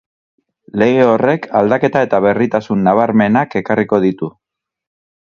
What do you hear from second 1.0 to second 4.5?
horrek aldaketa eta berritasun nabarmenak ekarriko ditu.